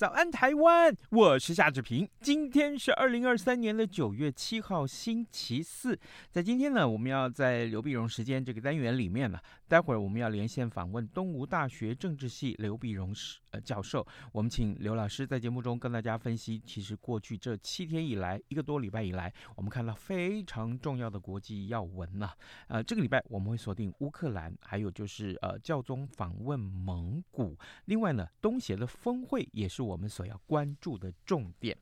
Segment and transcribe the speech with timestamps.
[0.00, 0.96] 早安，台湾！
[1.10, 2.08] 我是夏志平。
[2.20, 5.98] 今天是二零二三年的九月七号，星期四。
[6.30, 13.12] 在今天呢，我们要在刘必荣时间这个单元里面呢，待会儿我们要连线访问东吴大学政治系刘必荣
[13.50, 14.06] 呃教授。
[14.30, 22.30] 我们请刘老师在节目中跟大家分析，其实过去这七天以来，一个多礼拜以来，我们看到非常重要的国际要闻呐、
[22.68, 27.58] 呃，这个礼拜我们会锁定乌克兰，还有就是呃教宗访问蒙古。
[27.86, 29.80] 另外呢，东协的峰会也是。
[29.80, 31.76] 我们所要关注的重点，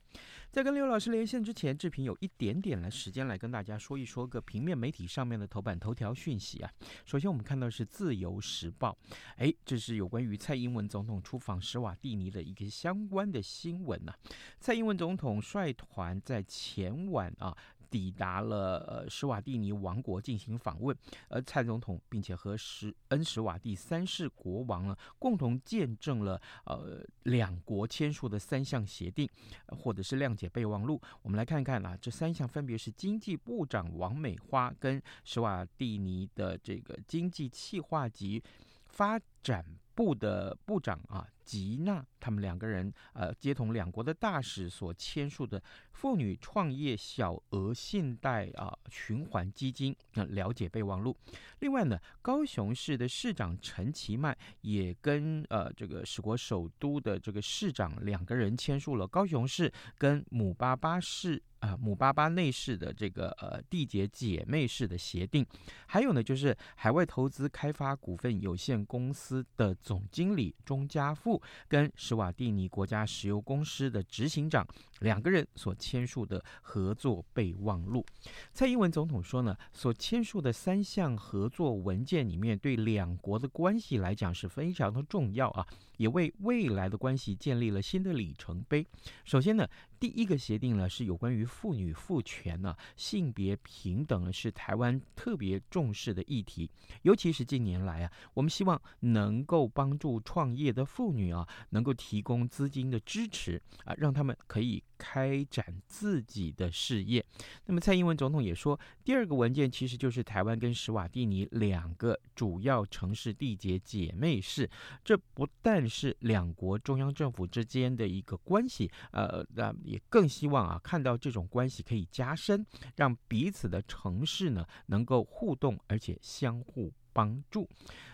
[0.51, 6.73] 在跟刘老师连线之前，志平有一点点的时间来跟大家说一说个平面媒体上面的头版头条讯息啊。
[7.05, 8.97] 首先，我们看到是《自由时报》，
[9.37, 14.19] 哎，这是有关于蔡英文总统出访施瓦蒂尼的一个相关的新闻呐、啊。
[14.61, 17.55] 蔡英文总统率团在前晚啊。
[17.91, 20.97] 抵达了呃施瓦蒂尼王国进行访问，
[21.29, 29.29] 而蔡总统并且和史恩史瓦蒂三世国王呢共同见证了呃两国签署的三项协定，
[29.67, 31.01] 或者是谅解备忘录。
[31.23, 38.43] 我们来看看啊，这三项分别是经济部长王美花跟施瓦蒂尼的这个经济企划及
[38.87, 39.65] 发展
[39.99, 41.27] 部的部长啊。
[41.49, 51.17] 吉娜他们两个人，呃，接同两国的大使所签署的妇女创业小额信贷啊循环基金啊了解备忘录。
[51.61, 65.45] 另外呢，高雄市的市长陈其迈也跟呃这个史国首都的这个市长两个人签署了高雄市跟姆巴巴市啊姆巴巴内饰的这个呃缔结姐妹式的协定。
[65.87, 71.41] 还有呢，就是海外投资开发股份有限公司的总经理钟家富。
[71.67, 74.67] 跟史瓦蒂尼国家石油公司的执行长
[75.01, 78.05] 两个人所签署的合作备忘录，
[78.53, 85.65] 蔡英文总统说呢，所签署的三项合作文件里面，对两国的关系来讲是非常的重要啊，
[85.99, 88.85] 也为未来的关系建立了新的里程碑。
[89.25, 89.69] 首先呢，
[90.01, 96.69] 第一个协定呢是有关于妇女赋权呢、性别平等是台湾特别重视的议题，
[97.03, 101.29] 尤其是近年来啊，我们希望能够帮助创业的妇女。
[101.29, 107.25] 啊，能够提供资金的支持啊，让他们可以开展自己的事业。
[107.67, 114.69] 那么，蔡英文总统也说，第二个文件其实就是台湾跟史瓦蒂尼两个主要城市缔结姐妹市。
[115.05, 122.67] 这不但是两国中央政府之间的一个关系，呃，那也更希望啊，看到这种关系可以加深，
[122.97, 127.69] 让彼此的城市呢能够互动，而且相互帮助。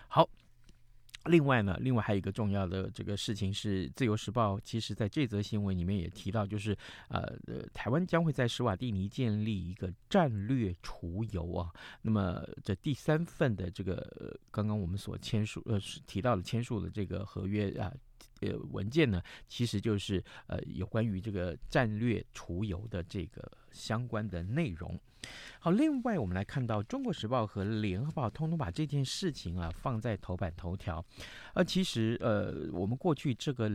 [0.07, 0.29] 好。
[1.25, 6.77] 另外呢，另外还有一个重要的这个事情是，《自由时报》其实在这则新闻里面也提到，就是
[7.09, 11.69] 呃呃，台湾将会在史瓦蒂尼建立一个战略储油啊。
[12.01, 17.91] 那么这第三份的这个、呃、刚刚我们所签署呃提到的签署的这个合约啊
[18.41, 24.97] 呃文件呢，其实就是呃有关于这个战略储油的这个相关的内容。
[25.59, 31.03] 好，另外我们来看到《中国时报》和《联合报》通通把这件事情啊放在头版头条。
[31.55, 33.67] 呃，其实呃，我们过去这个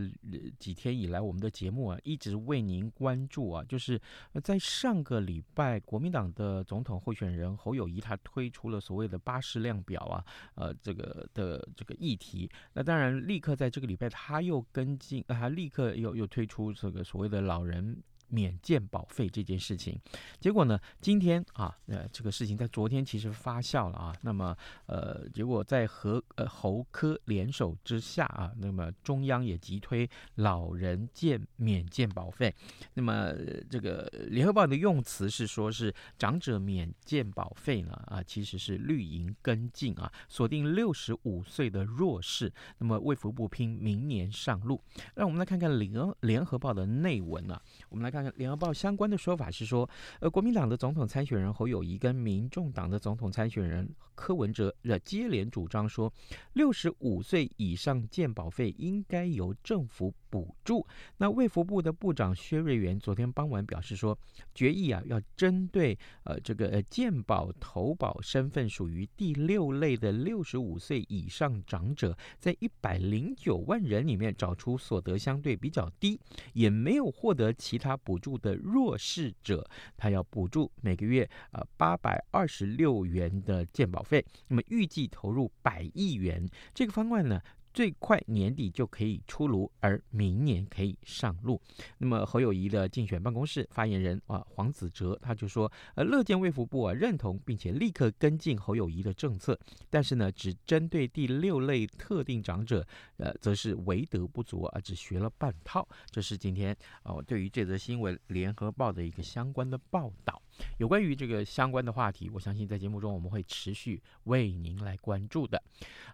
[0.60, 4.00] 几天以来，我们的节目啊一直为您关注啊，就是
[4.44, 10.24] 在上个礼拜，国民党的总统候选人侯友谊他推出了所谓的巴氏量表啊，
[10.54, 12.48] 呃，这个的这个议题。
[12.74, 18.00] 那当然，立刻在这个礼拜他又跟进，他立刻又又推出这个所谓的老人。
[18.30, 19.98] 免健保费这件事情，
[20.38, 24.15] 结果呢，今天啊，呃，这个事情在昨天其实发酵了啊。
[24.22, 24.56] 那么，
[24.86, 32.54] 呃，结果在和呃侯科联手之下啊，那么中央也急推老人健免健保费。
[32.94, 33.32] 那么
[33.68, 42.53] 这个联合报的用词是说，是长者免健保费呢啊，其实是绿营跟进啊，锁定六十五岁的弱势。
[42.78, 44.80] 那么卫福部拼明年上路。
[45.16, 48.19] 让我们来看看联联合报的内文啊，我们来看。
[48.36, 49.88] 联合报相关的说法是说，
[50.20, 54.74] 呃，国民党的总统参选人侯友谊跟民众党的总统参选人柯文哲
[55.04, 56.12] 接连主张说，
[56.52, 60.86] 六十五岁以上健保费应该由政府补助。
[61.18, 64.16] 那卫福部的部长薛瑞元昨天傍晚表示说，
[64.54, 76.18] 决议啊要针对呃这个呃健保投保身份属于第六类的六十五岁以上长者，在一百零九万人里面找出所得相对比较低，
[76.53, 84.24] 也没有获得其他补助的弱势者，他要补助每个月呃八百二十六元的健保费。
[84.47, 87.41] 那么预计投入百亿元，这个方案呢，
[87.72, 91.60] 最快年底就可以出炉，而明年可以上路。
[91.98, 99.58] 那么侯友谊的竞选办公室发言人啊黄子哲他就说，呃，乐见卫福部啊认同并且立刻跟进侯友谊的政策，
[99.88, 102.86] 但是呢，只针对第六类特定长者，
[103.16, 105.86] 呃，则是为德不足啊，只学了半套。
[106.10, 110.40] 这是今天哦，对于这则新闻，联合报的一个相关的报道。
[110.78, 115.62] 有关于这个相关的话题，我相信在节目中我们会持续为您来关注的。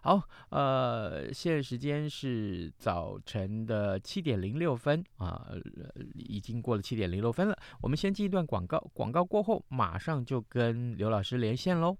[0.01, 5.49] 好，呃，现在时间是早晨的七点零六分啊，
[6.13, 7.57] 已经过了七点零六分了。
[7.81, 11.97] 我们先进一段广告，广告过后马上就跟刘老师连线喽。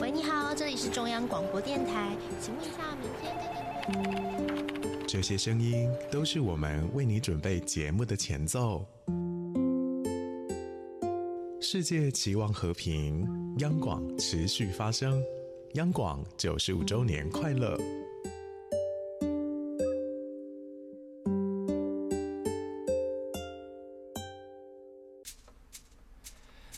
[0.00, 4.35] 喂，你好，这里是中央广播电台，请问一下明天。
[5.08, 8.84] 这些声音都是我们为你准备节目的前奏。
[11.60, 13.24] 世界期望和平，
[13.58, 15.22] 央广持续发声，
[15.74, 17.78] 央广九十五周年快乐！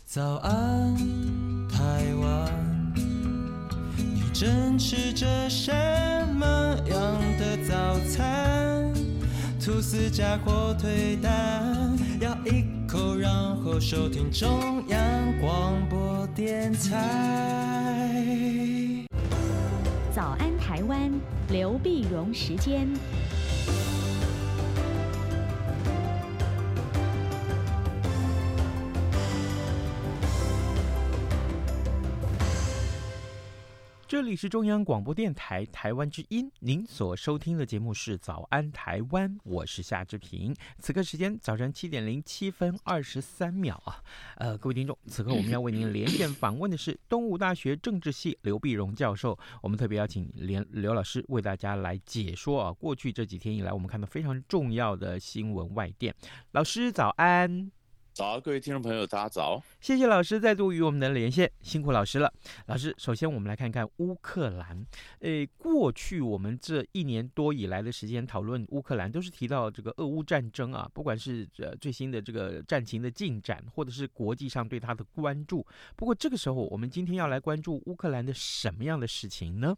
[0.05, 0.95] 早安，
[1.71, 2.95] 台湾，
[3.97, 5.88] 你正吃着什
[9.91, 15.01] 丝加火腿蛋，咬一口，然后收听中央
[15.41, 18.21] 广播电台。
[20.15, 21.11] 早安，台湾，
[21.49, 22.87] 刘碧荣时间。
[34.19, 40.53] 这里是中央广播电台台湾之音，您所收听的节目是《早安台湾》，我是夏志平。
[40.81, 44.03] 此刻时间早晨七点零七分二十三秒啊，
[44.39, 56.13] 呃，各位听众，此刻我们要为您连线访问的是东吴大学政治系刘碧荣教授，我们特别邀请连刘老师为大家来解说啊，过去这几天以来我们看到非常重要的新闻外电。
[56.51, 57.71] 老师早安。
[58.19, 59.63] 早，各位听众朋友，大家早！
[59.81, 62.35] 谢谢老师再度与我们的连线，辛苦老师了。
[62.67, 64.85] 老师，首先我们来看看乌克兰。
[65.21, 75.65] 诶，过去我们这一年多以来的时间讨论乌克兰，都是提到这个俄乌战争啊，不管是呃最新的这个战情的进展，或者是国际上对它的关注。
[75.95, 79.77] 不过这个时候，我们今天要来关注乌克兰的什么样的事情呢？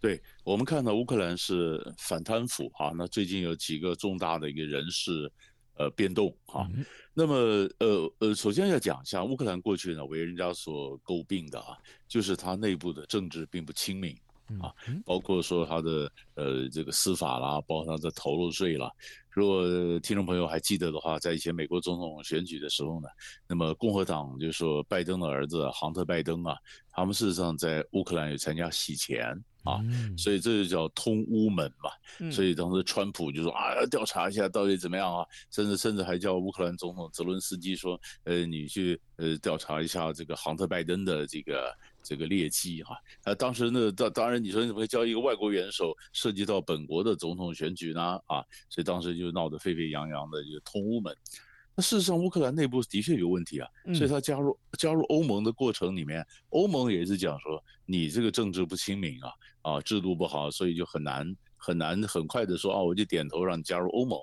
[0.00, 5.30] 对，我们看到乌克兰是反贪腐啊，那最近有几个重大的一个人事。
[5.80, 6.68] 呃，变动哈，
[7.14, 7.34] 那么
[7.78, 11.74] 呃呃，首先要讲一下乌克兰过去呢为人家所诟病的啊，
[12.06, 14.14] 就是它内部的政治并不清明
[14.60, 14.74] 啊，
[15.06, 18.90] 包括说它的呃这个司法啦，包括它的逃漏税啦。
[19.30, 19.64] 如果
[20.00, 23.08] 听众朋友还记得的话，在以前美国总统选举的时候呢，
[23.48, 26.54] 那么共和党就是说拜登的儿子杭特拜登啊，
[26.90, 29.34] 他们事实上在乌克兰有参加洗钱。
[29.64, 29.80] 啊，
[30.16, 32.30] 所以这就叫通乌门嘛。
[32.30, 42.96] 所以当时川普就说啊，要调查一下到底怎么样啊，甚至甚至还叫乌克兰总统泽伦斯基说，呃，你去呃调查一下这个杭特拜登的这个这个劣迹哈。
[43.24, 48.18] 啊，当时呢，当当然你说你怎么会叫一个外国元首涉及到本国的总统选举呢？
[48.26, 51.14] 啊，所以当时就闹得沸沸扬扬的，就通乌门。
[51.80, 59.32] 那事实上，乌克兰内部的确有问题啊，所以他加入加入欧盟的过程里面，欧盟也是讲说，你这个政治不清明啊，
[59.62, 64.20] 啊，制度不好，所以就很难很难很快的说啊，我就点头让你加入欧盟。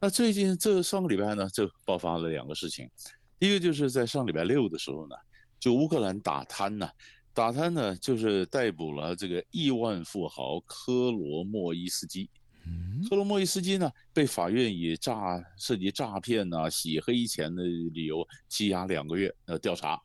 [0.00, 2.90] 那最近这上个礼拜呢，就爆发了两个事情，
[3.38, 5.14] 一个就是在上礼拜六的时候呢，
[5.60, 6.90] 就乌克兰打贪呢，
[7.32, 12.28] 打贪呢就是逮捕了这个亿万富豪科罗莫伊斯基。
[13.08, 20.00] 科罗莫伊斯基呢，被法院以诈涉及诈骗呐、啊、洗黑钱的理由羁押两个月呃调查。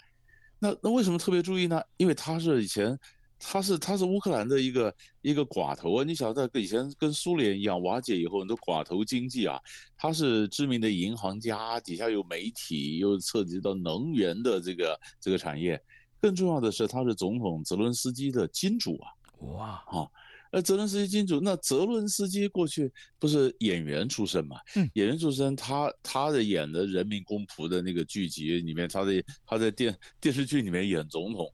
[0.57, 1.81] 那那为什么特别注意呢？
[1.97, 2.97] 因为他是以前
[3.37, 6.03] 他是他是乌克兰的一个一个寡头啊。
[6.03, 9.59] 你晓得，以前跟苏联一样瓦解以后很多寡头经济啊。
[9.97, 15.79] 他是知名的银行家，底下有媒体，又涉及到能源的这个这个产业。
[16.21, 19.11] 更重要的是，他是总统泽伦斯基的金主啊。
[19.39, 20.07] 哇啊！
[20.55, 24.55] 那泽伦斯基金主，那泽伦斯基过去不是演员出身嘛？
[24.77, 31.45] 嗯，演员出身，他他的演的《人民公仆》的那个剧集里面，他的他在电电视剧里面演总统，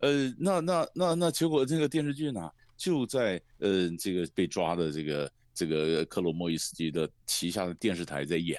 [0.00, 8.58] 呃，那那那那结果这个电视剧呢，就在呃这个被抓的这个这个克罗莫伊斯基的旗下的电视台在演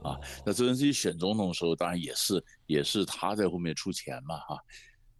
[0.00, 0.16] 啊。
[0.46, 4.56] 那泽连斯基选总统的时候，当然也是也是他在后面出钱嘛哈。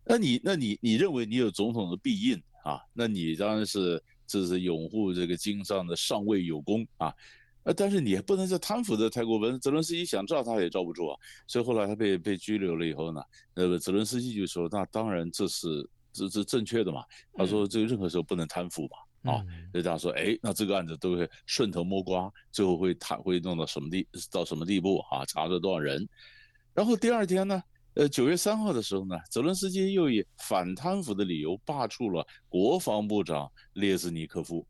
[0.07, 2.81] 那你那你你认为你有总统的庇荫啊？
[2.95, 7.13] 那你当然是这是拥护这个经上的上位有功啊。
[7.65, 9.57] 呃，但是你也不能再贪腐的太过分。
[9.61, 13.23] 泽伦斯基想罩他也罩不住啊，所以后来他被被拘留了以后呢，
[13.55, 17.05] 那个，泽伦斯基就说：“那当然这是这是正确的嘛。”
[17.39, 18.89] 他说：“这个任何时候不能贪腐
[19.23, 25.25] 嘛，啊，所以他说：哎，那这个案子都会顺藤摸瓜，最后会谈会弄到什么地到什么地步啊？
[25.27, 26.09] 查了多少人？
[26.75, 27.63] 然后第二天呢，
[27.95, 34.67] 呃，九月三号的时候呢，泽伦斯基又以反贪腐的理由罢黜了国防部长列兹尼科夫，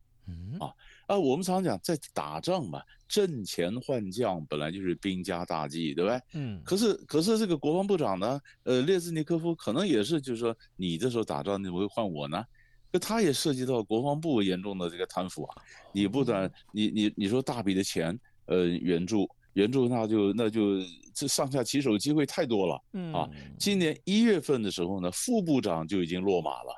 [0.59, 0.73] 啊。”
[1.09, 6.21] 啊，我们常讲在打仗嘛，阵前换将本来就是兵家大忌，对不对？
[6.35, 6.63] 嗯。
[6.65, 12.43] 可是，可是这个国防部长呢，呃，列兹尼科夫可能也是，就是说，你这时候打仗，你怎么会换我呢？
[12.91, 15.63] 那他也涉及到国防部严重的这个贪腐啊！
[15.93, 20.79] 你不但你你你说大笔的钱，呃，援助援助，那就那就
[21.15, 22.83] 这上下其手机会太多了。
[22.93, 23.13] 嗯。
[23.13, 23.29] 啊，
[23.59, 26.75] 今年一月份的时候呢，副部长就已经落马了。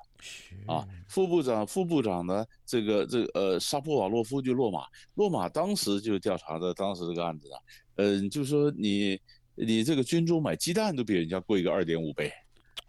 [0.67, 2.47] 啊，副部长，副部长呢？
[2.65, 7.61] 这个，这个，呃，沙波瓦洛夫就落马，落马当时就调查的当时这个案子啊，
[7.97, 9.21] 嗯、呃，就说你，
[9.55, 12.33] 你这个军中买鸡蛋都比人家贵个二点五倍。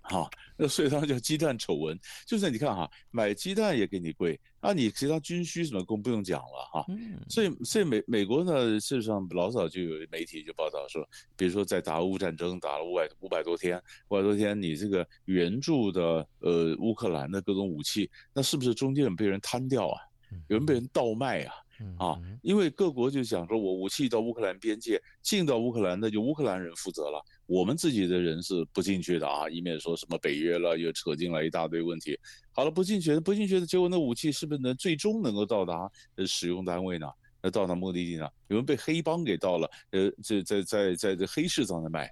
[0.02, 6.86] 好，那所以他叫鸡蛋丑闻，就是你看哈，买鸡蛋也给你贵，啊，你其他军需什么更不用讲了哈。
[7.30, 13.78] 所以所以美美国呢，事实上老早就有媒体就报道说，比如说在打俄乌战争打了五百五百多天，
[14.10, 20.02] 五百多天，你这个援助的呃乌克兰的各种武器，那是不是中间有被人贪掉啊？
[20.48, 21.54] 有人被人倒卖啊？
[22.00, 27.22] 啊，因为各国就讲说，我武器到乌克兰边界进到乌克兰，那就乌克兰人负责了。
[27.48, 32.20] 我们自己的人是不进去的啊，以免说什么北约了又扯进来一大堆问题。
[32.52, 37.08] 好了，不进去的不进去的结果，那武器是不是能最终能够到达呃使用单位呢？
[37.42, 38.28] 那到达目的地呢？
[38.48, 42.12] 有人被黑帮给盗了，呃，这在在在这黑市上在卖，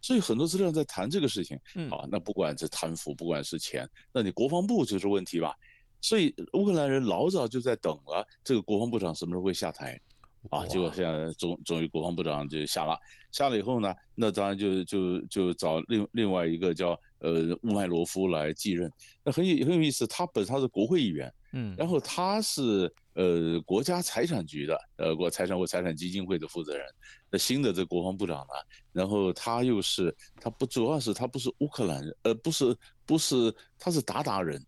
[0.00, 1.58] 所以很多资料在谈这个事情。
[1.90, 5.54] 啊，那不管是贪腐，不管是钱，那你国防部就是问题吧？
[6.00, 10.00] 所以乌克兰人老早就在等了这个国防部长什么时候会下台。
[10.48, 12.98] 啊，结果现在终终于国防部长就下了，
[13.30, 18.90] 下了以后呢，那当然就就就找另另外一个叫呃乌麦罗夫来继任，
[19.22, 26.86] 那很有很有意思，他本身他是国会议员，嗯，然后他是呃国家财产局的呃国财产或财产基金会的负责人，
[27.30, 28.54] 那新的这国防部长呢，
[28.92, 34.64] 然后他又是他不主要是他不是乌克兰人，呃不是不是他是鞑靼人。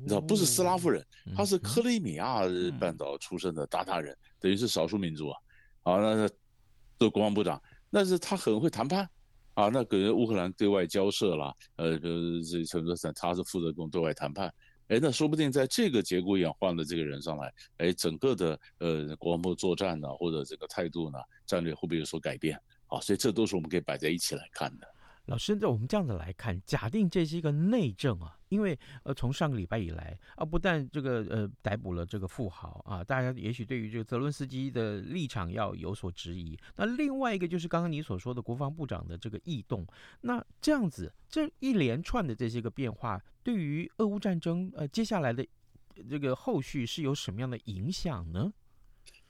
[0.00, 1.02] 你知道不是斯拉夫人，
[1.34, 2.42] 他是克里米亚
[2.78, 5.38] 半岛出生的鞑靼人，等于是少数民族啊。
[5.82, 6.28] 好，那
[6.98, 9.08] 做国防部长，但是他很会谈判
[9.54, 9.68] 啊。
[9.68, 14.52] 那跟乌克兰对外交涉啦，呃，这陈德森他是负责跟对外谈判。
[14.88, 23.00] 哎，那说不定在这个节骨眼换了这个人上来，哎，整个的呃国防部作战呢，或者这个态度呢，战略会不会有所改变啊？
[23.00, 24.86] 所以这都是我们可以摆在一起来看的。
[25.26, 36.58] 老师，那我们这样子来看，假定这是一个内政啊，因为呃，从上个礼拜以来啊，不但这个呃逮捕了这个富豪啊，大家也许对于这个泽伦斯基的立场要有所质疑。
[36.76, 39.86] 那另外一个就是刚刚你所说的国防部长的这个异动，
[40.22, 45.46] 那这样子这一连串的这些个变化，对于俄乌战争呃接下来的
[46.10, 48.52] 这个后续是有什么样的影响呢？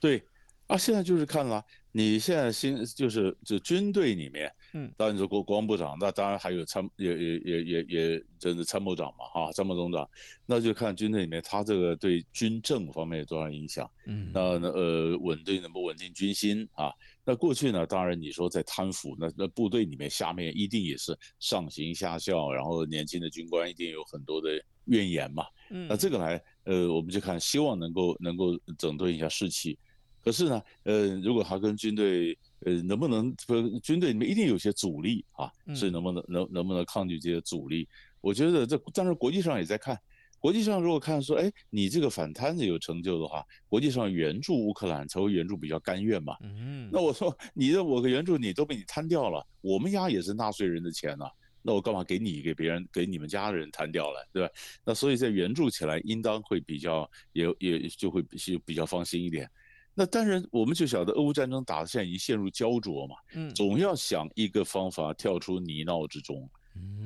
[0.01, 0.27] 对。
[0.69, 1.63] 啊，现在就是看了，
[1.95, 10.09] 你现在新就是就军队里面，嗯，当然是国国防部长，那当然还有参也也也也也就是参谋长嘛，哈，参谋总长，
[10.47, 16.91] 那就看军队里面他这个对军政方面有多少影响，嗯，那那呃稳定能不稳定军心啊？
[17.27, 24.49] 那过去呢，当然你说在贪腐，那那部队里面下面一定也是上行下效，然后年轻的军官一定有很多的
[24.87, 29.79] 怨言嘛，嗯，那这个来呃我们就看希望能够能够整顿一下士气。
[30.25, 35.51] 可是呢，呃，如果他跟军队，呃，能不能不军队里面一定有些阻力啊？
[35.75, 37.89] 所以能不能能能不能抗拒这些阻力？
[38.21, 39.99] 我觉得这，但是国际上也在看，
[40.39, 46.37] 国际上如果看说，哎，你这个反贪的有成就的话，国际上援助乌克兰才会援助比较甘愿嘛。
[46.43, 51.25] 嗯，那我说你的我的援助你都被你贪掉了，我们家也是纳税人的钱呐，
[51.63, 54.53] 那我干嘛给你给别人给你们家的人贪掉了，对吧？
[54.85, 59.51] 那所以在援助起来应当会比较也也就会比比较放心一点。
[59.95, 66.49] 那当然，我们就晓得俄乌战争打得现在已经陷入焦灼嘛，嗯，总要想一个方法跳出泥淖之中，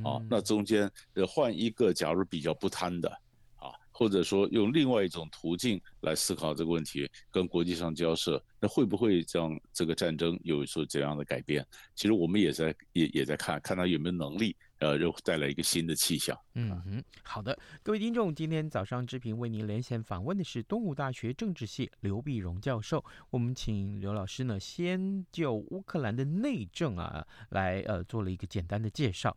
[0.04, 3.08] 啊，那中间呃换一个，假如比较不贪的，
[3.56, 11.66] 啊，或者说用另外一种途径来思考这个问题，跟国际上交涉，那会不会让这个战争有所怎样的改变？
[11.96, 16.36] 其实我们也在也也在看看他有没有能力呃，又带来一个新的气象。
[16.54, 23.04] 嗯哼，好的，各位听众，今天早上志平为您连线访问的是东吴大学政治系刘必荣教授。
[23.30, 29.36] 我们请刘老师呢，先就乌克兰的内政啊，来呃做了一个简单的介绍。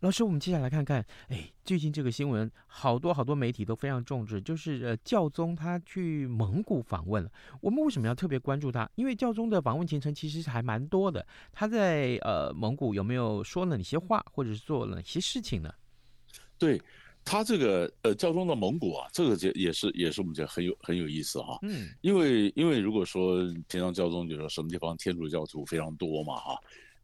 [0.00, 7.30] 老师，我们接下来看看，哎，最近这个新闻，好多好多媒体都非常重视，就是呃教宗他去蒙古访问了。
[7.60, 8.88] 我们为什么要特别关注他？
[8.94, 11.26] 因为教宗的访问行程其实还蛮多的。
[11.52, 15.72] 他在呃蒙古有没有说了哪些话，或者是做了哪些事情呢？
[16.58, 16.80] 对
[17.24, 21.58] 他这个呃教宗的蒙古啊，这个也也是也是我们觉得很有很有意思哈。
[21.62, 26.58] 嗯，因为因为如果说平常教宗就说什么地方天主教徒非常多嘛哈，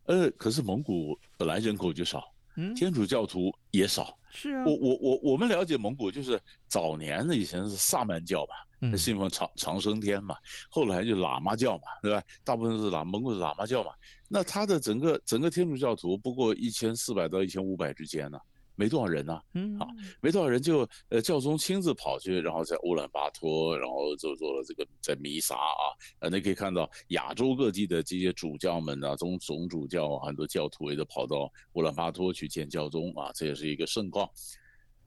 [0.05, 4.17] 呃，可是蒙古本来人口就少，嗯，天主教徒也少。
[4.31, 10.37] 是啊，我我我我们了解蒙古就是早年的以前是萨满教吧，嗯，信奉长长生天嘛，
[10.69, 12.23] 后来就喇嘛教嘛，对吧？
[12.45, 13.93] 大部分是喇蒙古是喇嘛教嘛，
[14.29, 18.39] 那他的整个整个天主教徒不过一千四百到一千五百之间呢。
[18.79, 19.87] 没多少人呢、啊，嗯，啊，
[20.21, 34.29] 没多少人就呃教宗亲自跑去，然后在乌兰巴托，然后就做了这个在弥撒啊，呃，你可以看到亚洲各地的这些主教们啊，总总主教啊，很多教徒也都跑到乌兰巴托去见教宗啊，这也是一个盛况。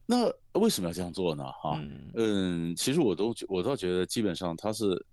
[0.08, 0.26] 那
[0.60, 1.44] 为什么要这样做呢？
[1.62, 1.84] 哈、啊，
[2.16, 5.06] 嗯，其实我都我倒觉得基本上他是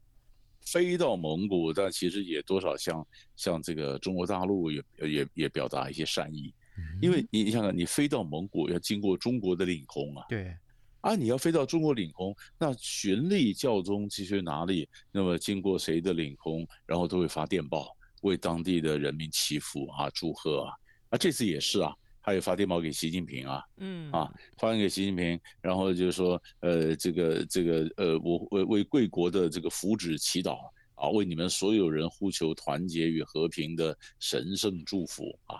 [0.66, 3.06] 飞到蒙古，但其实也多少向
[3.36, 6.52] 向这个中国大陆也也也表达一些善意。
[7.00, 10.54] 因为你想想，你飞到蒙古要经过中国的领空啊，对，
[11.00, 20.74] 啊，你要飞到中国领空，那循例教宗去哪里，那么经过谁的领空，然后都会发电报为当地的人民祈福啊、祝贺啊，
[21.10, 21.94] 啊，这次也是啊，
[22.26, 24.28] 还有发电报给习近平啊，嗯，啊，
[24.58, 30.58] 发给习近平，然后就是说，呃，这个这个呃，我为为贵国的这个福祉祈祷
[30.96, 35.54] 啊，为你们所有人呼求团结与和平的神圣祝福啊。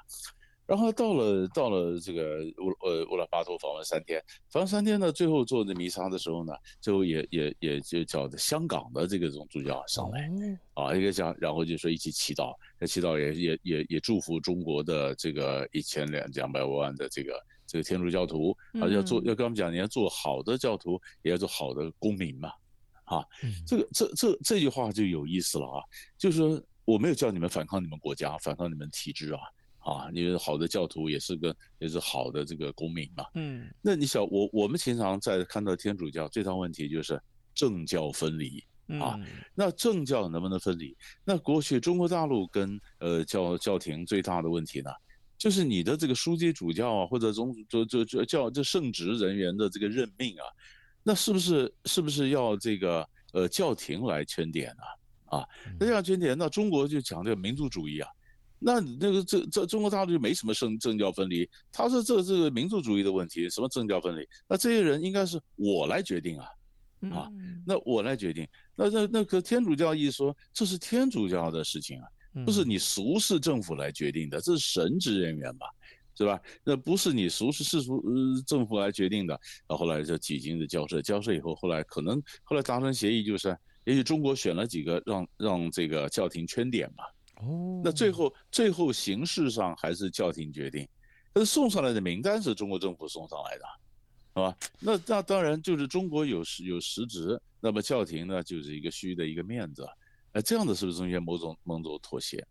[0.66, 4.20] 然后到了到了这个乌呃乌兰巴托访问三天，
[4.50, 10.28] 访问三天呢，最后做的弥撒的时候呢，最后也也也就叫香港的这个总主教上来，
[10.74, 18.50] 啊一个讲，然后就说一起祈祷，这祈祷也也也也祝福中国的这个一千两两百万的这个这个天主教徒，
[18.80, 22.50] 啊要做要跟他们讲，你要做好的教徒，也要做好的公民嘛，
[23.04, 23.24] 啊，
[23.64, 25.78] 这个这这这句话就有意思了啊，
[26.18, 29.38] 就是说我没有叫你们反抗你们国家，反抗你们体制啊。
[29.86, 33.24] 啊，因为好的教徒也是个也是好的这个公民嘛。
[33.34, 37.22] 嗯，那你想，我我们经常在看到天主教最大问题就是
[37.54, 38.64] 政教分离
[38.98, 39.16] 啊。
[39.54, 40.96] 那政教能不能分离？
[41.24, 44.90] 那过去中国大陆跟呃教教廷最大的问题呢，
[45.38, 50.42] 就是你的这个枢机主教啊，或者总这这这教这圣职人员的这个任命啊，
[51.04, 55.38] 那是不是是不是要这个呃教廷来圈点呢？
[55.38, 55.46] 啊，
[55.78, 58.08] 那这样圈点，那中国就讲这个民族主义啊。
[58.58, 64.26] 那那个这这中国大陆就没什么政政教分离，他说这这个民族主义的问题，什么政教分离？
[64.48, 66.46] 那这些人应该是我来决定啊，
[67.12, 67.30] 啊，
[67.66, 68.48] 那我来决定。
[68.74, 72.06] 那那那个天主教义说这是天主教的事情啊，
[72.46, 75.66] 不是你俗世政府来决定的，这是神职人员吧，
[76.16, 76.40] 是吧？
[76.64, 79.38] 那不是你俗世世俗呃政府来决定的。
[79.68, 87.04] 然后后来就几经的交涉，交涉以后，后来可能后来达成协议，就是也许中国选了几个让让这个教廷圈点嘛。
[87.36, 90.88] 哦，那最后最后形式上还是教廷决定，
[91.32, 93.64] 但是送上来的名单是中国政府送上来的，
[94.34, 94.56] 是吧？
[94.80, 99.86] 那那当然就是中国有实有实质，那么教廷呢就是一个虚的一个面子，
[100.32, 102.42] 那这样的是不是中间某种某种妥协？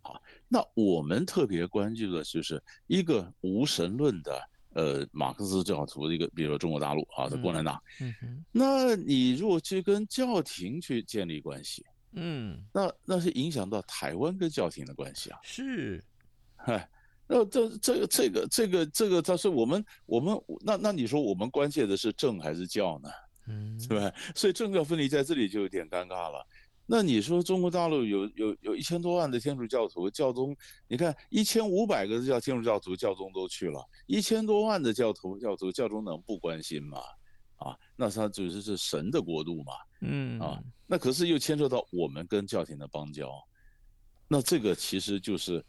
[0.00, 11.84] 好，那我们特别关注的就是一个无神论的呃马克思教徒的一个，比如说中国大陆啊的共产党，嗯哼，那你如果去跟教廷去建立关系。
[12.12, 15.38] 嗯，那那是影响到台湾跟教廷的关系啊。
[15.42, 16.02] 是，
[16.56, 16.88] 嗨，
[17.26, 23.08] 那这这个这个这个这个，他是我们我们那那你说我们关切的是政还是教呢？
[23.48, 24.12] 嗯，是吧？
[24.34, 26.46] 所以政教分离在这里就有点尴尬了。
[26.86, 30.56] 那你说中国大陆有有有一千多万的天主教徒，教宗，
[30.88, 36.98] 你看一千五百个叫天主教徒，教宗都去了，一千多万的教徒教徒，教宗能不关心吗？
[37.58, 43.30] 啊，那他只是是神的国度嘛，嗯啊，那可是又牵涉到我们跟教廷的邦交，
[44.28, 45.64] 那这个其实就是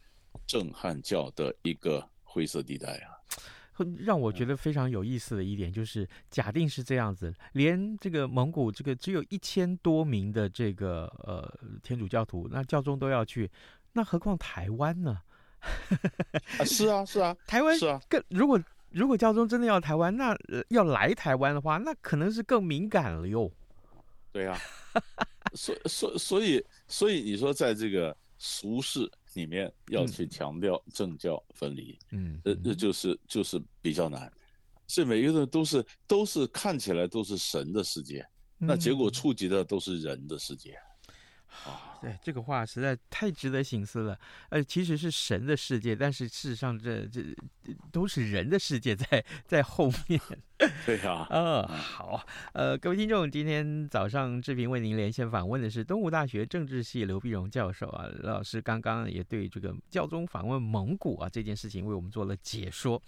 [0.48, 3.18] 正汉教的一个灰色地带啊。
[3.98, 13.50] 让我觉得非常有意思的一点就是，假定是这样子，连这个蒙古这个只有一千多名的这个呃天主教徒，那教宗都要去，
[13.94, 15.22] 那何况台湾呢？
[16.60, 18.62] 啊，是啊，是啊，台湾是啊，更如果。
[18.94, 20.36] 如果教宗真的要台湾，那
[20.68, 23.50] 要来台湾的话，那可能是更敏感了哟。
[24.32, 24.60] 对呀、
[24.94, 25.02] 啊，
[25.54, 32.74] 所所所以所以你说，在这个俗世里面要去强调政教分离，嗯，呃，那。
[32.74, 34.32] 就是就是比较难，
[34.88, 38.26] 所以每一个人都是都是看起来都是神的世界，
[38.58, 39.12] 那结果。
[39.12, 40.76] 触及的都是人的世界。
[41.66, 44.20] 啊，对，这个话实在太值得醒思了。
[44.50, 47.22] 呃，其实是神的世界，但是事实上这这
[47.92, 50.20] 都是人的世界在在后面。
[50.86, 63.02] 对啊，呃，好，呃，各位听众，今天早上志平为您连线访问的是东吴大学政治系刘碧荣教授啊，刘老师刚刚也对这个教宗访问蒙古啊这件事情为我们做了解说。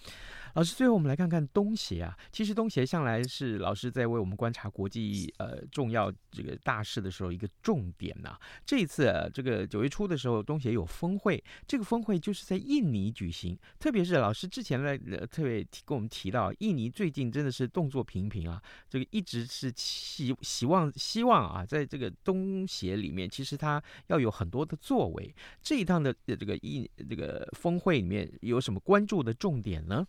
[0.56, 8.39] 老师，最后我们来看看东协啊，其实东协向来是老师在为我们观察国际呃重要这个大事的时候一个重点呐、啊。
[8.65, 18.63] 这一次、啊、这个九月初的时候，东协有峰会，这个峰会就是在印尼举行，特别是老师之前来呃特别跟我们提到，印尼最近真真的是动作频频啊！
[18.89, 25.36] 这个一直是希希望希望啊，在这个东协里面，其实他要有很多的作为。
[25.62, 30.08] 这一趟的这个印这个峰会里面有什么关注的重点呢？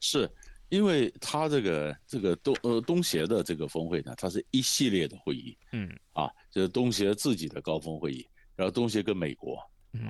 [0.00, 0.28] 是
[0.68, 9.58] 因为他这个这个东呃东协的这个峰会呢，它是一系列的会议，嗯啊，就是东协自己的高峰会议，然后东协跟美国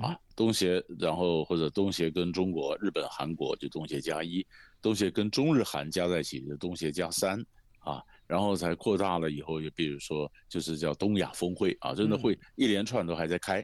[0.01, 4.43] 啊，东协然后或者东协跟中国、日本、韩国就东协加一。
[4.81, 7.39] 东协跟中日韩加在一起，就东协加三
[7.81, 13.63] 啊，然后才扩大了以后，就比如说就是叫东亚峰会啊，真的会一连串都还在开，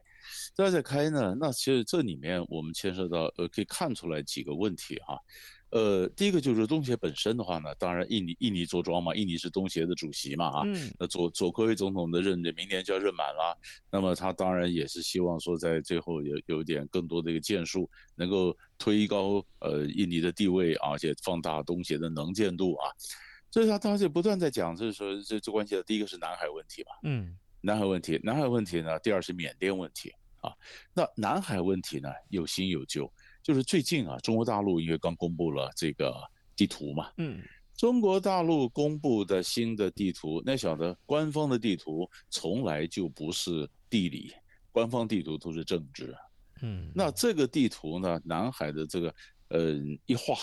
[0.56, 1.36] 都还在开呢。
[1.40, 5.18] 那其实这里面我们牵涉到呃，可以看出来几个问题哈。
[5.76, 10.64] 呃，第一个就是东协本身的话呢，当然印尼印尼着装嘛，印尼是东协的主席嘛啊，
[10.98, 13.60] 那佐佐科威总统的任明年就要任满了，
[13.92, 22.88] 那么他当然也是希望说在最后有有点更多的一个建树，能够推高呃印尼的地位，而且放大东协的能见度啊，
[23.52, 30.10] 所以他当时不断在讲，就是说这最关键的第一个是南海问题嘛，嗯，南海问题，南海问题呢，第二是缅甸问题
[30.40, 30.54] 啊，
[30.94, 33.12] 那南海问题呢有新有旧。
[33.46, 36.12] 就是最近啊，中国大陆因为刚公布了这个
[36.56, 37.44] 地图嘛，嗯，
[37.78, 44.34] 中国大陆公布的新的地图，那晓得官方的地图从来就不是地理，
[44.72, 46.18] 官方地图都是政治，
[46.64, 49.16] 嗯，那这个地图呢，南海的这个
[49.50, 49.76] 呃
[50.08, 50.36] 一画，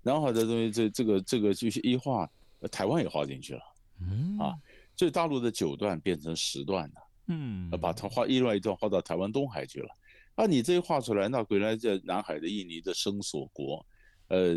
[0.00, 2.30] 南海的东西这这个这个就是一画，
[2.70, 3.62] 台湾也画进去了，
[4.00, 4.38] 嗯。
[4.38, 4.54] 啊，
[4.94, 6.94] 所以大陆的九段变成十段了，
[7.26, 9.88] 嗯，把它画另外一段画到台湾东海去了。
[10.38, 13.84] 那、啊、你这一画出来，那回来在南海的印尼的生索国，
[14.28, 14.54] 呃，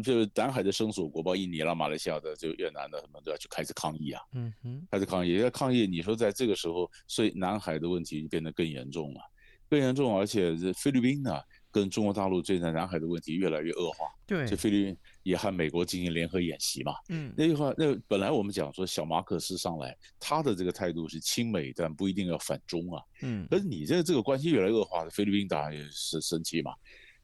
[0.00, 5.88] 就南海的生索国，包括印尼啦、马来西亚的、就越南的，什么都要去开始抗议啊，嗯哼，开始抗议，要抗议。
[5.88, 9.20] 你说在这个时候，所以南海的问题就变得更严重了，
[9.68, 11.36] 更严重，而且这菲律宾呢？
[11.78, 26.72] 跟中国大陆最近南海的问题越来越恶化，对，这菲律宾也和美国进行联合演习嘛，嗯，那句话，那本来我们讲说小马可斯上来，他的这个态度是亲美，但不一定要反中啊，嗯，可是你这这个关系越来越恶化，菲律宾当然也是生气嘛，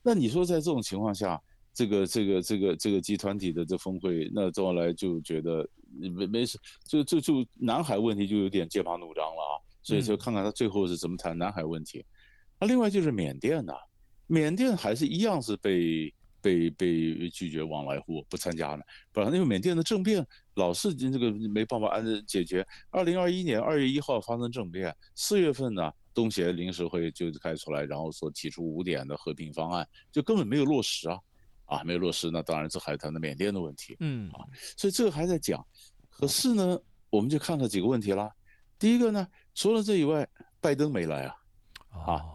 [0.02, 1.40] 那你说在这种情况下，
[1.72, 12.04] 这个这个这个这个集团体的这峰会，那后来就觉得没没事，就就就南海问题就有点剑拔弩张了啊，所以就看看他最后是怎么谈南海问题，
[12.60, 13.74] 那另外就是缅甸呐。
[14.26, 18.82] 缅甸还是一样是被被被拒绝往来户，不参加呢。
[19.12, 22.66] 不然，因为缅甸的政变老是这个没办法按着解决。
[22.90, 31.18] 二零二一年二月一号发生政变，四月份呢，东协临时会就开出来，然后说提出五点的和平方案，就根本没有落实啊，
[31.64, 34.44] 啊，没有落实，那当然是还谈的缅甸的问题，嗯啊，
[34.76, 35.64] 所以这个还在讲。
[36.10, 36.78] 可是呢，
[37.10, 38.30] 我们就看到几个问题啦。
[38.78, 40.28] 第一个呢，除了这以外，
[40.60, 41.34] 拜登没来啊，
[42.06, 42.33] 啊。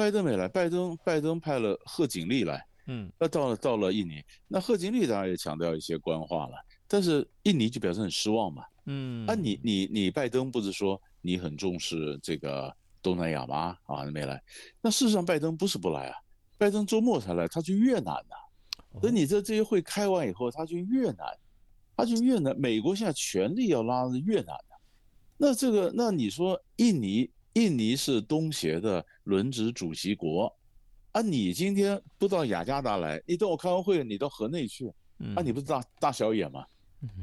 [0.00, 6.54] 拜登没来，拜登拜登派了贺锦丽来，嗯，那到了到了印尼，那贺锦丽当然也强调一些官话了，
[6.88, 13.76] 但是印尼就表示很失望嘛，嗯，啊你你你拜登不是说你很重视这个东南亚吗？
[13.84, 14.42] 啊，没来，
[14.80, 16.16] 那事实上拜登不是不来啊，
[16.56, 18.34] 拜登周末才来，他去越南呢、
[18.94, 21.26] 啊，等你这这些会开完以后，他去越南，
[21.94, 24.80] 他去越南，美国现在全力要拉着越南的、啊，
[25.36, 27.30] 那这个那你说印尼？
[27.54, 30.54] 印尼是东协的轮值主席国，
[31.12, 34.86] 啊，你今天不到雅加达来，你等我开完会，你到河内去，
[35.34, 36.64] 啊，你不是大大小眼吗？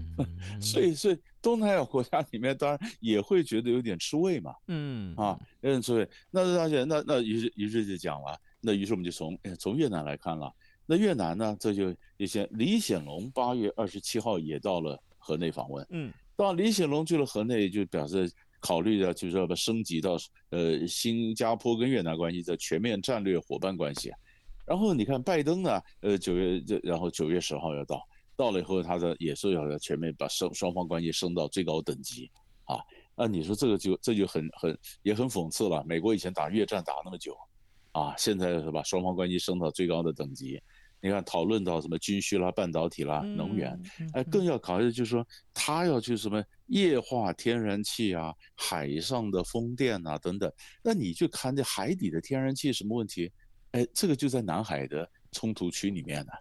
[0.59, 6.09] 所以，所以东南亚国家里面当然也会觉得有点吃味嘛，嗯，啊，有点吃味。
[6.29, 10.51] 那而且那那于是于是就讲了，那于是我们就从从越南来看了，
[10.85, 18.29] 那越南呢，这就一些李显龙八月二十七号也到了河内访问，嗯，到李显龙去了河内，就表示。
[18.59, 20.17] 考虑的就是要把升级到
[20.49, 24.11] 呃新加坡跟越南关系的全面战略伙伴关系，
[24.65, 28.01] 然后你看拜登呢，呃九月这然后九月十号要到，
[28.35, 32.29] 到了以后他的也是要全面把双双方关系升到最高等级，
[32.65, 32.77] 啊，
[33.15, 37.37] 那你说这个就这就很很也很讽刺了，美国以前打越战打那么久，
[37.91, 40.61] 啊，现在是把双方关系升到最高的等级。
[40.99, 43.79] 你看，讨论到什么军需啦、半导体啦、能源，
[44.13, 50.51] 哎，更要考虑就是说，他要去什么液化天然气啊、海上的风电啊等等。
[50.81, 53.31] 那你去看这海底的天然气什么问题？
[53.71, 56.31] 哎，这个就在南海的冲突区里面呢。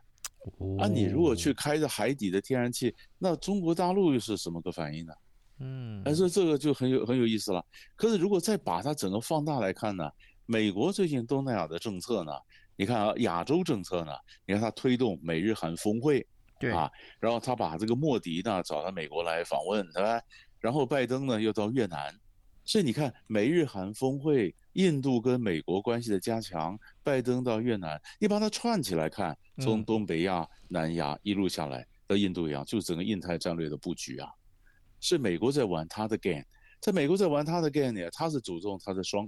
[0.79, 5.12] 啊，你如果去开着海底的天然气，那中国大陆又是什么个反应呢？
[5.61, 7.62] 嗯，但是这个就很有很有意思了。
[7.95, 10.09] 可是如果再把它整个放大来看呢，
[10.47, 12.33] 美国最近东南亚的政策呢？
[12.77, 14.12] 你看啊，亚洲政策呢？
[14.45, 16.27] 你看他推动美日韩峰会，
[16.61, 20.21] 对啊，然后他把这个莫迪呢找到美国来访问，对吧？
[20.61, 22.15] 然后拜登呢又到越南，
[22.65, 34.29] 所以你看美日韩峰会，印度跟美国关系的加强，拜登到越南，你把它串起来看，从东北亚、南亚一路下来到印度洋，就是整个印太战略的布局啊，
[35.01, 36.45] 是美国在玩他的 game，
[36.81, 39.27] 在美国在玩他的 game 呢，他是主动他的双。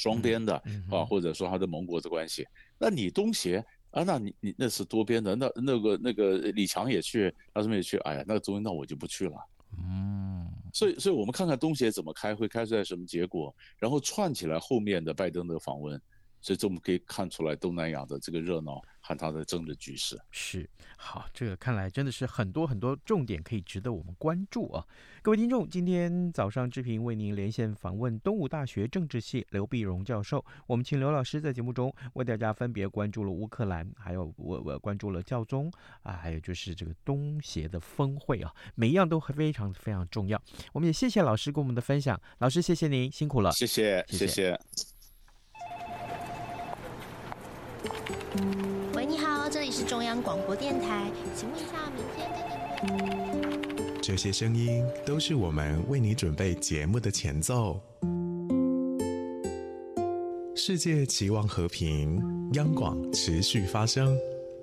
[0.00, 0.54] 双边的
[0.90, 2.46] 啊，或者说他的盟国的关系，
[2.78, 9.34] 那你东协啊，那你你那是多边的，那那个那个李强也去，他什么也去，哎呀，那个东西那我就不去了。
[9.78, 16.00] 嗯，所以所以我们看看东协怎么开会，开出来什么结果，然后串起来后面的拜登的访问，
[16.40, 18.80] 所以这我们可以看出来东南亚的这个热闹。
[19.02, 24.86] 和它的政治局势是好，这个看来真的是很多很多重点可以值得我们关注啊！
[25.22, 35.72] 各位听众，今天早上志平为您连线访问东吴大学政治系刘碧荣教授，我们请刘老师在节目中为大家分别关注了乌克兰，还有我我关注了教宗
[36.02, 40.40] 啊，还有就是这个东协的峰会啊，每一样都非常非常重要。
[40.74, 44.26] 我们也谢谢老师给我们的分享，老师谢谢您辛苦了，谢谢谢谢。
[44.26, 44.60] 谢谢
[48.94, 52.44] 喂，你好这里是中央广播电台，请问一下，明天跟
[53.86, 57.80] 你这些声音都是我们为你准备节目的前奏。
[60.54, 64.14] 世界期望和平，央广持续发声，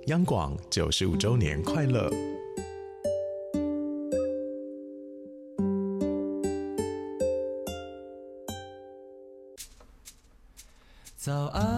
[0.06, 2.08] 央广九十五周年快乐。
[11.16, 11.77] 早安。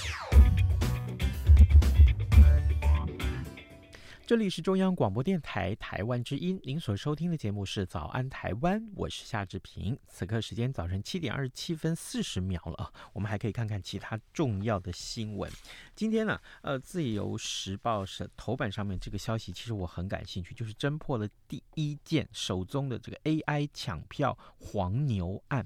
[4.31, 9.99] 这里是中央广播电台台湾之音，您所收听的节目是《早安台湾》，我是夏志平。
[10.07, 15.51] 此刻时间早晨七点二十七分四十秒了啊，我们还可以看看其他重要的新闻。
[16.01, 25.63] 今天呢，呃，《自由时报》是头版上面这个消息，其实我很感兴趣，就是侦破了第一件首宗的这个 AI 抢票黄牛案。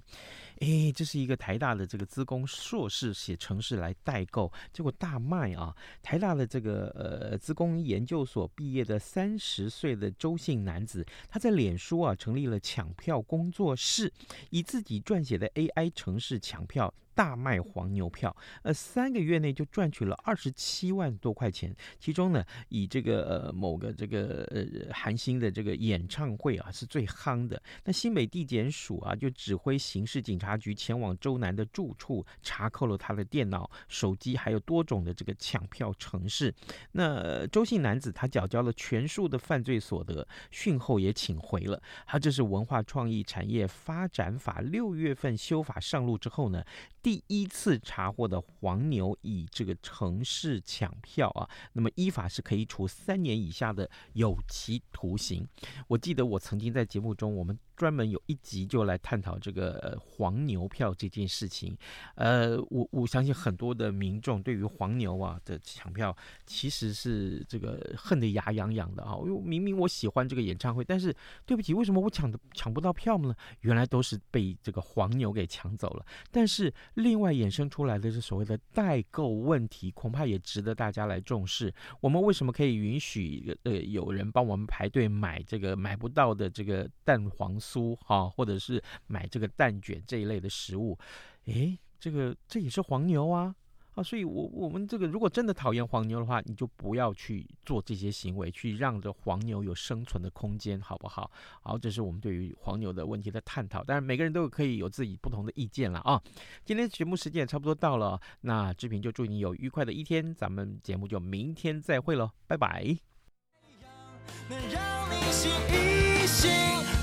[0.60, 5.74] 哎，这是一个台大的这个资工硕士写程式来代购，结果大卖啊！
[6.04, 14.12] 台大的这个呃资工研究所毕业的三十岁的周姓男子，他在脸书啊成立了抢票工作室，
[14.50, 16.94] 以自己撰写的 AI 程式抢票。
[17.16, 21.74] 大卖黄牛票，呃，三个月内就赚取了二十七万多块钱。
[21.98, 27.60] 其中呢，以这个呃某个这个呃韩星的这个演唱会啊是最夯的。
[27.86, 36.54] 那新北地检署啊就指挥刑事警察局前往周男的住处，查扣了他的电脑、手机，还有多种的这个抢票程式。
[36.92, 41.82] 那周姓男子他缴交了全数的犯罪所得，讯后也请回了。
[42.06, 46.64] 他这是文化创意产业发展法六月份修法上路之后呢，
[47.06, 55.48] 第一次查获的黄牛以这个城市抢票啊，那么依法是可以处三年以下的有期徒刑。
[55.88, 57.60] 我记得我曾经在节目中，我们。
[57.76, 61.78] 专门有一集就来探讨这个黄牛票这件事情，
[62.16, 73.36] 呃，我我相信很多的民众对于黄牛啊的抢票其实是这个恨得牙痒痒的啊，因为明明我喜欢这个演唱会，但是对不起，为什么我抢的抢不到票呢？
[73.62, 76.06] 原来都是被这个黄牛给抢走了。
[76.32, 81.74] 但是另外衍生出来的是所谓的代购问题，恐怕也值得大家来重视。
[82.00, 90.98] 我们为什么可以允许呃有人帮我们排队买这个买不到的这个蛋黄酥哈，或者是买这个蛋卷这一类的食物，
[91.46, 93.56] 诶，这个这也是黄牛啊
[93.96, 94.04] 啊！
[94.04, 101.32] 所以我，我们这个如果真的讨厌黄牛的话，你就不要去做这些行为，去让这黄牛有生存的空间，好不好？
[101.62, 103.84] 好，这是我们对于黄牛的问题的探讨。
[103.84, 106.22] 当然，每个人都可以有自己不同的意见了啊。
[106.66, 112.98] 今天节目时间也差不多到了，那志平就祝你有愉快的一天，咱们节目就明天再会喽，拜拜。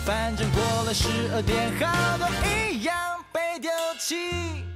[0.04, 2.94] 反正过了十二点，好多一样
[3.30, 4.71] 被丢弃。